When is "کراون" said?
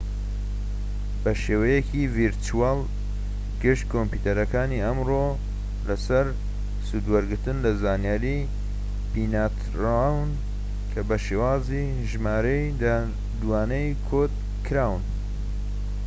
14.65-15.03